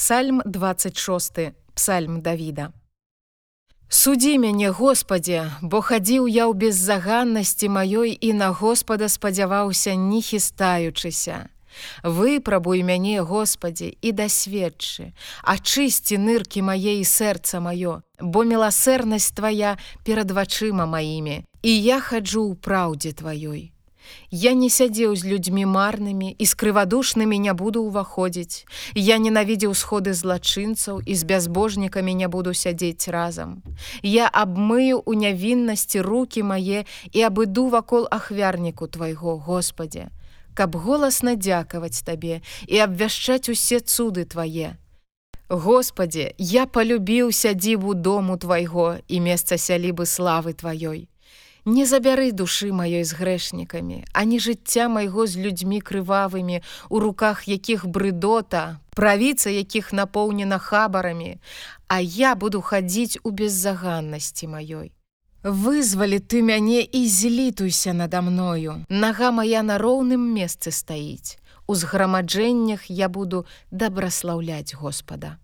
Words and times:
Псальм 0.00 0.40
26 0.46 1.52
Псальм 1.74 2.20
Давіда. 2.22 2.72
Судзі 3.88 4.38
мяне, 4.38 4.70
Господе, 4.70 5.52
бо 5.60 5.84
хадзіў 5.84 6.24
я 6.24 6.48
ў 6.48 6.56
беззаганнасці 6.56 7.68
маёй 7.68 8.16
і 8.16 8.32
на 8.32 8.48
Господа 8.48 9.12
спадзяваўся, 9.12 9.92
не 9.92 10.24
хістаючыся. 10.24 11.52
Выпрабуй 12.00 12.80
мяне, 12.80 13.20
Господі, 13.20 13.92
і 14.00 14.16
дасведчы, 14.16 15.12
Ачысці 15.44 16.16
ныркі 16.16 16.64
мае 16.64 16.96
і 16.96 17.04
сэрца 17.04 17.60
маё, 17.60 18.00
бо 18.16 18.40
міласэрнасць 18.40 19.36
твая 19.36 19.76
перад 20.08 20.32
вачыма 20.32 20.88
маімі, 20.88 21.44
і 21.60 21.72
я 21.76 22.00
хаджу 22.00 22.48
ў 22.48 22.56
праўдзе 22.56 23.12
тваёй. 23.20 23.76
Я 24.30 24.52
не 24.54 24.70
сядзеў 24.70 25.16
з 25.16 25.26
людзьмі 25.26 25.66
марнымі 25.66 26.30
і 26.38 26.44
з 26.46 26.52
крывадушнымі 26.54 27.38
не 27.38 27.52
буду 27.52 27.82
ўваходзіць. 27.84 28.64
Я 28.94 29.18
ненавідзеў 29.18 29.74
сходы 29.74 30.14
злачынцаў 30.14 31.02
і 31.04 31.14
з 31.14 31.22
бязбожнікамі 31.26 32.14
не 32.14 32.28
буду 32.28 32.54
сядзець 32.54 33.10
разам. 33.10 33.62
Я 34.02 34.30
абмыю 34.30 35.02
ў 35.02 35.12
нявіннасці 35.18 36.00
руки 36.06 36.46
мае 36.46 36.86
і 37.12 37.18
абыду 37.26 37.68
вакол 37.68 38.06
ахвярніку 38.10 38.86
твайго, 38.86 39.36
Господе, 39.36 40.08
каб 40.54 40.76
голасна 40.76 41.34
дзякаваць 41.34 42.06
табе 42.06 42.40
і 42.70 42.78
абвяшчаць 42.78 43.50
усе 43.50 43.82
цуды 43.82 44.24
твае. 44.24 44.78
Господе, 45.50 46.30
я 46.38 46.66
полюбіў 46.66 47.32
сядзіву 47.34 47.94
дому 47.94 48.38
твайго 48.38 49.02
і 49.10 49.18
месца 49.18 49.58
сялібы 49.58 50.06
славы 50.06 50.54
тваёй. 50.54 51.09
Не 51.64 51.84
забяры 51.84 52.32
душы 52.32 52.72
маёй 52.72 53.04
з 53.04 53.12
грэшнікамі, 53.16 54.04
ані 54.12 54.38
жыцця 54.40 54.88
майго 54.88 55.26
з 55.26 55.36
людзьмі 55.36 55.80
крывавымі, 55.80 56.62
у 56.88 57.00
руках 57.00 57.48
якіх 57.48 57.86
брыдота, 57.86 58.80
правіца 58.96 59.50
якіх 59.50 59.92
напоўнена 59.92 60.58
хабарамі, 60.58 61.36
А 61.90 61.98
я 62.00 62.34
буду 62.34 62.60
хадзіць 62.60 63.18
у 63.24 63.30
беззаганнасці 63.34 64.46
маёй. 64.46 64.92
Вызвалі 65.42 66.20
ты 66.20 66.42
мяне 66.42 66.86
і 66.86 67.08
злітуйся 67.08 67.92
надо 67.92 68.22
мною. 68.22 68.86
Нага 68.88 69.30
моя 69.30 69.62
на 69.62 69.78
роўным 69.78 70.22
месцы 70.36 70.70
стаіць. 70.70 71.38
У 71.66 71.74
зграмаджэннях 71.74 72.86
я 72.90 73.08
буду 73.08 73.46
дабраслаўляць 73.70 74.74
Господа. 74.74 75.38